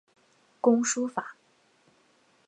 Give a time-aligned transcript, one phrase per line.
[0.59, 1.35] 工书法。